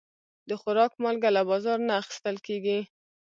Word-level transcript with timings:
د 0.49 0.51
خوراک 0.61 0.93
مالګه 1.03 1.29
له 1.35 1.41
بازار 1.49 1.77
نه 1.87 1.93
اخیستل 2.01 2.35
کېږي. 2.47 2.79